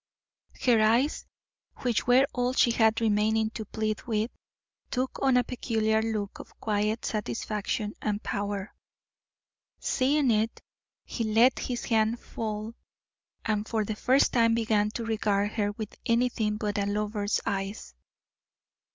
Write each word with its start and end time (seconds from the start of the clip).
Her 0.59 0.81
eyes, 0.81 1.27
which 1.83 2.07
were 2.07 2.25
all 2.33 2.53
she 2.53 2.71
had 2.71 2.99
remaining 3.01 3.51
to 3.51 3.65
plead 3.65 4.01
with, 4.07 4.31
took 4.89 5.21
on 5.21 5.37
a 5.37 5.43
peculiar 5.43 6.01
look 6.01 6.39
of 6.39 6.59
quiet 6.59 7.05
satisfaction, 7.05 7.93
and 8.01 8.23
power. 8.23 8.73
Seeing 9.79 10.31
it, 10.31 10.59
he 11.05 11.23
let 11.23 11.59
his 11.59 11.85
hand 11.85 12.19
fall 12.19 12.73
and 13.45 13.67
for 13.67 13.85
the 13.85 13.95
first 13.95 14.33
time 14.33 14.55
began 14.55 14.89
to 14.89 15.05
regard 15.05 15.51
her 15.51 15.71
with 15.73 15.95
anything 16.07 16.57
but 16.57 16.79
a 16.79 16.87
lover's 16.87 17.39
eyes. 17.45 17.93